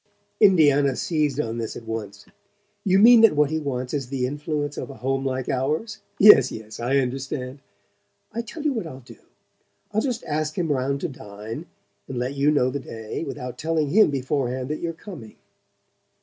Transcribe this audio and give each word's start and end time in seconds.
Indiana 0.39 0.95
seized 0.95 1.39
on 1.39 1.59
this 1.59 1.75
at 1.75 1.85
once. 1.85 2.25
"You 2.83 2.97
mean 2.97 3.21
that 3.21 3.35
what 3.35 3.51
he 3.51 3.59
wants 3.59 3.93
is 3.93 4.07
the 4.07 4.25
influence 4.25 4.75
of 4.75 4.89
a 4.89 4.95
home 4.95 5.23
like 5.23 5.47
ours? 5.47 5.99
Yes, 6.17 6.51
yes, 6.51 6.79
I 6.79 6.97
understand. 6.97 7.59
I 8.33 8.41
tell 8.41 8.63
you 8.63 8.73
what 8.73 8.87
I'll 8.87 9.01
do: 9.01 9.19
I'll 9.91 10.01
just 10.01 10.23
ask 10.23 10.57
him 10.57 10.71
round 10.71 11.01
to 11.01 11.07
dine, 11.07 11.67
and 12.07 12.17
let 12.17 12.33
you 12.33 12.49
know 12.49 12.71
the 12.71 12.79
day, 12.79 13.23
without 13.23 13.59
telling 13.59 13.89
him 13.89 14.09
beforehand 14.09 14.69
that 14.69 14.79
you're 14.79 14.91
coming." 14.91 15.35